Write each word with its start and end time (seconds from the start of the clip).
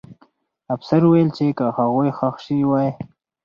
افسر 0.75 1.01
وویل 1.05 1.29
چې 1.37 1.45
که 1.57 1.65
هغوی 1.77 2.09
ښخ 2.17 2.35
سوي 2.45 2.65
وای. 2.67 2.89